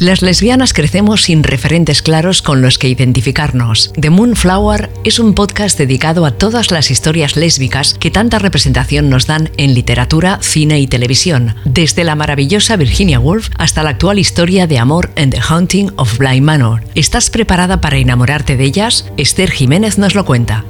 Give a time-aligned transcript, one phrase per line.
[0.00, 3.92] Las lesbianas crecemos sin referentes claros con los que identificarnos.
[4.00, 9.26] The Moonflower es un podcast dedicado a todas las historias lésbicas que tanta representación nos
[9.26, 14.66] dan en literatura, cine y televisión, desde la maravillosa Virginia Woolf hasta la actual historia
[14.66, 16.82] de amor en The Haunting of Bly Manor.
[16.94, 19.06] ¿Estás preparada para enamorarte de ellas?
[19.18, 20.64] Esther Jiménez nos lo cuenta.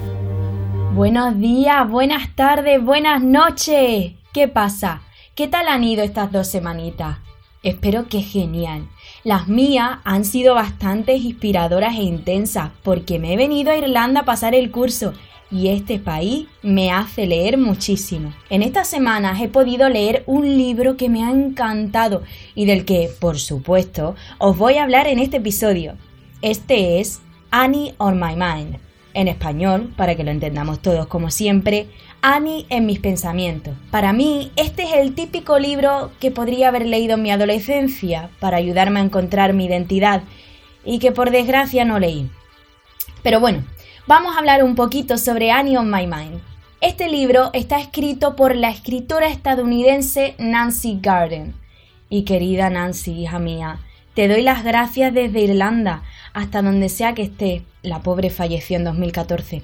[0.92, 4.10] Buenos días, buenas tardes, buenas noches.
[4.34, 5.02] ¿Qué pasa?
[5.36, 7.18] ¿Qué tal han ido estas dos semanitas?
[7.62, 8.88] Espero que genial.
[9.22, 14.24] Las mías han sido bastante inspiradoras e intensas porque me he venido a Irlanda a
[14.24, 15.12] pasar el curso
[15.50, 18.32] y este país me hace leer muchísimo.
[18.48, 22.22] En estas semanas he podido leer un libro que me ha encantado
[22.54, 25.96] y del que, por supuesto, os voy a hablar en este episodio.
[26.40, 27.20] Este es
[27.50, 28.89] Annie on My Mind.
[29.12, 31.88] En español, para que lo entendamos todos como siempre,
[32.22, 33.74] Annie en mis pensamientos.
[33.90, 38.58] Para mí, este es el típico libro que podría haber leído en mi adolescencia para
[38.58, 40.22] ayudarme a encontrar mi identidad
[40.84, 42.30] y que por desgracia no leí.
[43.22, 43.64] Pero bueno,
[44.06, 46.40] vamos a hablar un poquito sobre Annie on My Mind.
[46.80, 51.54] Este libro está escrito por la escritora estadounidense Nancy Garden.
[52.08, 53.80] Y querida Nancy, hija mía,
[54.14, 57.62] te doy las gracias desde Irlanda hasta donde sea que esté.
[57.82, 59.62] La pobre falleció en 2014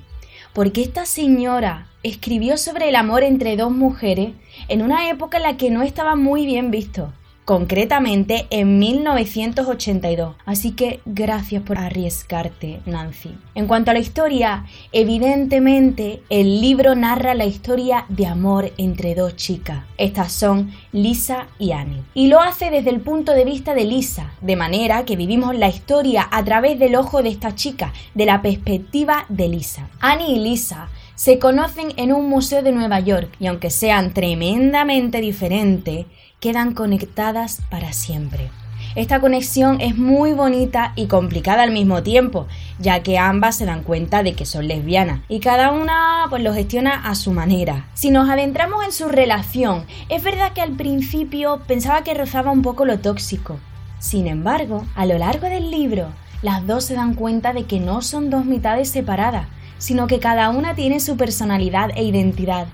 [0.56, 4.30] porque esta señora escribió sobre el amor entre dos mujeres
[4.68, 7.12] en una época en la que no estaba muy bien visto,
[7.46, 10.34] concretamente en 1982.
[10.44, 13.38] Así que gracias por arriesgarte, Nancy.
[13.54, 19.36] En cuanto a la historia, evidentemente el libro narra la historia de amor entre dos
[19.36, 19.84] chicas.
[19.96, 22.02] Estas son Lisa y Annie.
[22.14, 25.68] Y lo hace desde el punto de vista de Lisa, de manera que vivimos la
[25.68, 29.88] historia a través del ojo de esta chica, de la perspectiva de Lisa.
[30.00, 35.20] Annie y Lisa se conocen en un museo de Nueva York y aunque sean tremendamente
[35.20, 36.06] diferentes,
[36.40, 38.50] quedan conectadas para siempre.
[38.94, 42.46] Esta conexión es muy bonita y complicada al mismo tiempo,
[42.78, 46.52] ya que ambas se dan cuenta de que son lesbianas y cada una pues lo
[46.52, 47.88] gestiona a su manera.
[47.94, 52.62] Si nos adentramos en su relación, es verdad que al principio pensaba que rozaba un
[52.62, 53.58] poco lo tóxico.
[53.98, 56.08] Sin embargo, a lo largo del libro,
[56.42, 59.46] las dos se dan cuenta de que no son dos mitades separadas,
[59.78, 62.66] sino que cada una tiene su personalidad e identidad,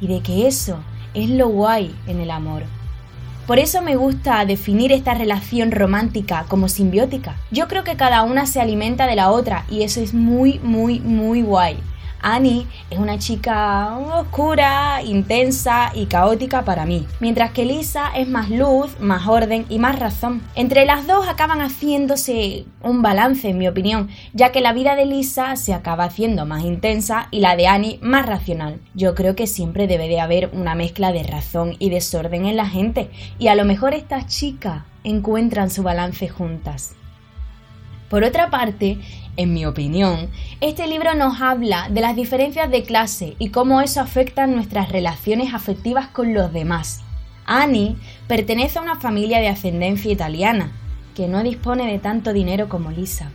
[0.00, 0.78] y de que eso
[1.14, 2.64] es lo guay en el amor.
[3.46, 7.36] Por eso me gusta definir esta relación romántica como simbiótica.
[7.50, 11.00] Yo creo que cada una se alimenta de la otra y eso es muy, muy,
[11.00, 11.78] muy guay.
[12.22, 18.48] Annie es una chica oscura, intensa y caótica para mí, mientras que Lisa es más
[18.48, 20.40] luz, más orden y más razón.
[20.54, 25.06] Entre las dos acaban haciéndose un balance, en mi opinión, ya que la vida de
[25.06, 28.80] Lisa se acaba haciendo más intensa y la de Annie más racional.
[28.94, 32.68] Yo creo que siempre debe de haber una mezcla de razón y desorden en la
[32.68, 36.94] gente, y a lo mejor estas chicas encuentran su balance juntas.
[38.08, 38.98] Por otra parte,
[39.36, 40.28] en mi opinión,
[40.60, 45.54] este libro nos habla de las diferencias de clase y cómo eso afecta nuestras relaciones
[45.54, 47.00] afectivas con los demás.
[47.46, 47.96] Annie
[48.28, 50.70] pertenece a una familia de ascendencia italiana,
[51.14, 53.30] que no dispone de tanto dinero como Lisa.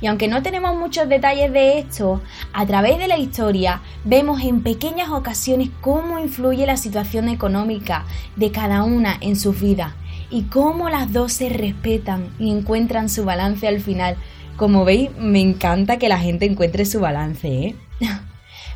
[0.00, 2.20] Y aunque no tenemos muchos detalles de esto,
[2.52, 8.04] a través de la historia vemos en pequeñas ocasiones cómo influye la situación económica
[8.36, 9.94] de cada una en su vida
[10.30, 14.16] y cómo las dos se respetan y encuentran su balance al final.
[14.56, 17.76] Como veis, me encanta que la gente encuentre su balance, ¿eh?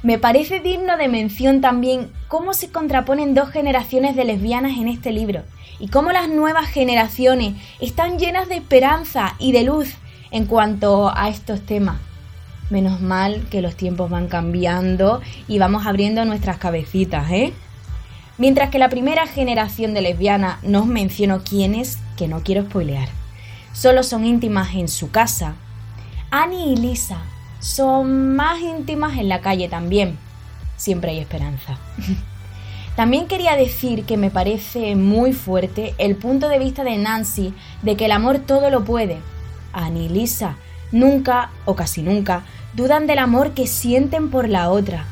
[0.02, 5.12] me parece digno de mención también cómo se contraponen dos generaciones de lesbianas en este
[5.12, 5.42] libro
[5.78, 9.94] y cómo las nuevas generaciones están llenas de esperanza y de luz
[10.30, 11.98] en cuanto a estos temas.
[12.68, 17.52] Menos mal que los tiempos van cambiando y vamos abriendo nuestras cabecitas, ¿eh?
[18.38, 23.08] Mientras que la primera generación de lesbianas no os menciono quiénes, que no quiero spoilear.
[23.72, 25.56] Solo son íntimas en su casa.
[26.32, 27.18] Annie y Lisa
[27.58, 30.16] son más íntimas en la calle también.
[30.76, 31.78] Siempre hay esperanza.
[32.96, 37.96] También quería decir que me parece muy fuerte el punto de vista de Nancy de
[37.96, 39.18] que el amor todo lo puede.
[39.72, 40.56] Annie y Lisa
[40.92, 42.42] nunca o casi nunca
[42.74, 45.06] dudan del amor que sienten por la otra,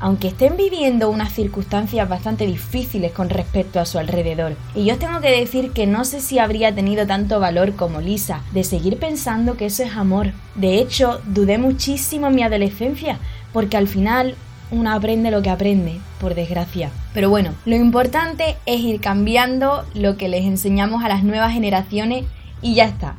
[0.00, 4.56] aunque estén viviendo unas circunstancias bastante difíciles con respecto a su alrededor.
[4.74, 8.42] Y yo tengo que decir que no sé si habría tenido tanto valor como Lisa
[8.52, 10.32] de seguir pensando que eso es amor.
[10.54, 13.18] De hecho, dudé muchísimo en mi adolescencia,
[13.52, 14.36] porque al final
[14.70, 16.90] uno aprende lo que aprende, por desgracia.
[17.14, 22.24] Pero bueno, lo importante es ir cambiando lo que les enseñamos a las nuevas generaciones
[22.60, 23.16] y ya está.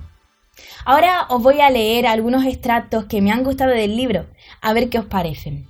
[0.85, 4.25] Ahora os voy a leer algunos extractos que me han gustado del libro,
[4.61, 5.67] a ver qué os parecen.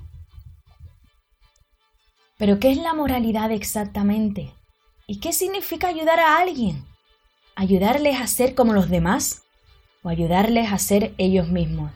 [2.40, 4.54] Pero ¿qué es la moralidad exactamente?
[5.08, 6.86] ¿Y qué significa ayudar a alguien?
[7.54, 9.44] ¿Ayudarles a ser como los demás?
[10.04, 11.92] ¿O ayudarles a ser ellos mismos?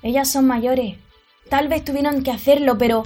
[0.00, 0.94] Ellas son mayores.
[1.48, 3.02] Tal vez tuvieron que hacerlo, pero...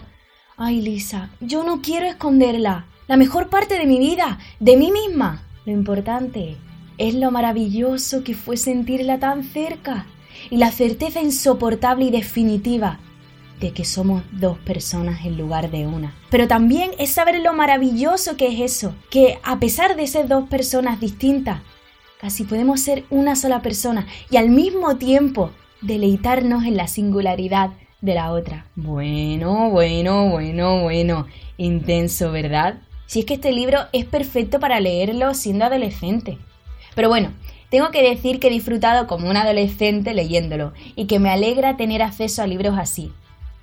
[0.58, 2.84] Ay, Lisa, yo no quiero esconderla.
[3.06, 5.42] La mejor parte de mi vida, de mí misma.
[5.64, 6.58] Lo importante
[6.98, 10.04] es lo maravilloso que fue sentirla tan cerca
[10.50, 13.00] y la certeza insoportable y definitiva
[13.60, 16.14] de que somos dos personas en lugar de una.
[16.30, 20.48] Pero también es saber lo maravilloso que es eso, que a pesar de ser dos
[20.48, 21.60] personas distintas,
[22.20, 25.50] casi podemos ser una sola persona y al mismo tiempo
[25.80, 27.70] deleitarnos en la singularidad
[28.00, 28.66] de la otra.
[28.76, 31.26] Bueno, bueno, bueno, bueno.
[31.56, 32.78] Intenso, ¿verdad?
[33.06, 36.38] Si es que este libro es perfecto para leerlo siendo adolescente.
[36.94, 37.32] Pero bueno,
[37.70, 42.02] tengo que decir que he disfrutado como un adolescente leyéndolo y que me alegra tener
[42.02, 43.12] acceso a libros así.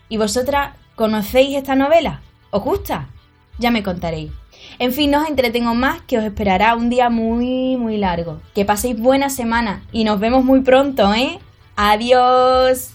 [0.09, 2.21] ¿Y vosotras conocéis esta novela?
[2.51, 3.07] ¿Os gusta?
[3.57, 4.31] Ya me contaréis.
[4.79, 8.41] En fin, no os entretengo más, que os esperará un día muy, muy largo.
[8.53, 11.39] Que paséis buena semana y nos vemos muy pronto, ¿eh?
[11.75, 12.91] Adiós.